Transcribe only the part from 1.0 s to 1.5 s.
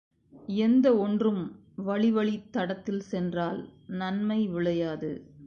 ஒன்றும்